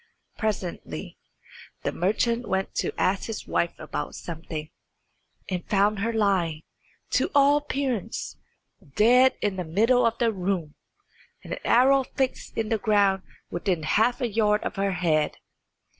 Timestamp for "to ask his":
2.73-3.45